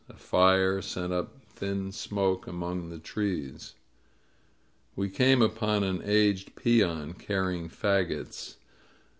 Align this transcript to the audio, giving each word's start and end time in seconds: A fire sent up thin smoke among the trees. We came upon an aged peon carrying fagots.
A 0.09 0.15
fire 0.17 0.81
sent 0.81 1.13
up 1.13 1.31
thin 1.53 1.91
smoke 1.91 2.47
among 2.47 2.89
the 2.89 2.97
trees. 2.97 3.75
We 4.95 5.09
came 5.09 5.43
upon 5.43 5.83
an 5.83 6.01
aged 6.03 6.55
peon 6.55 7.13
carrying 7.13 7.69
fagots. 7.69 8.55